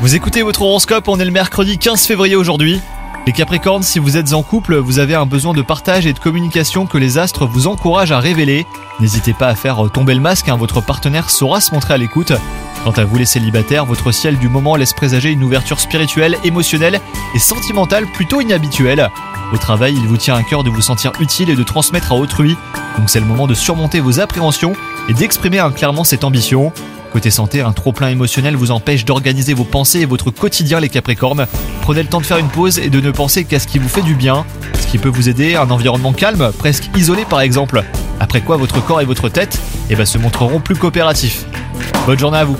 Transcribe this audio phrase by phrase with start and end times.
[0.00, 2.80] Vous écoutez votre horoscope, on est le mercredi 15 février aujourd'hui.
[3.26, 6.20] Les Capricornes, si vous êtes en couple, vous avez un besoin de partage et de
[6.20, 8.68] communication que les astres vous encouragent à révéler.
[9.00, 12.32] N'hésitez pas à faire tomber le masque, hein, votre partenaire saura se montrer à l'écoute.
[12.84, 17.00] Quant à vous les célibataires, votre ciel du moment laisse présager une ouverture spirituelle, émotionnelle
[17.34, 19.10] et sentimentale plutôt inhabituelle.
[19.52, 22.14] Au travail, il vous tient à cœur de vous sentir utile et de transmettre à
[22.14, 22.56] autrui,
[22.96, 24.74] donc c'est le moment de surmonter vos appréhensions
[25.08, 26.72] et d'exprimer hein, clairement cette ambition.
[27.12, 31.46] Côté santé, un trop-plein émotionnel vous empêche d'organiser vos pensées et votre quotidien les Capricornes.
[31.82, 33.88] Prenez le temps de faire une pause et de ne penser qu'à ce qui vous
[33.88, 34.44] fait du bien,
[34.80, 37.82] ce qui peut vous aider, un environnement calme, presque isolé par exemple.
[38.20, 41.46] Après quoi votre corps et votre tête eh ben, se montreront plus coopératifs.
[42.06, 42.56] Bonne journée à vous